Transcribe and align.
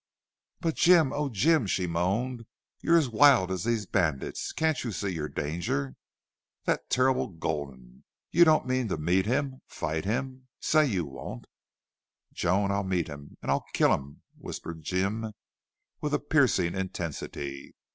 "But 0.61 0.73
Jim 0.73 1.13
oh, 1.13 1.29
Jim!" 1.29 1.67
she 1.67 1.85
moaned. 1.85 2.47
"You're 2.79 2.97
as 2.97 3.07
wild 3.07 3.51
as 3.51 3.65
these 3.65 3.85
bandits. 3.85 4.49
You 4.51 4.55
can't 4.55 4.75
see 4.75 5.09
your 5.09 5.27
danger.... 5.29 5.93
That 6.65 6.89
terrible 6.89 7.27
Gulden!... 7.27 8.03
You 8.31 8.43
don't 8.43 8.65
mean 8.65 8.87
to 8.87 8.97
meet 8.97 9.27
him 9.27 9.61
fight 9.67 10.05
him?... 10.05 10.47
Say 10.59 10.87
you 10.87 11.05
won't!" 11.05 11.45
"Joan, 12.33 12.71
I'll 12.71 12.81
meet 12.83 13.09
him 13.09 13.37
and 13.43 13.51
I'll 13.51 13.65
KILL 13.73 13.93
him," 13.93 14.23
whispered 14.39 14.81
Jim, 14.81 15.33
with 16.01 16.15
a 16.15 16.19
piercing 16.19 16.73
intensity. 16.73 17.75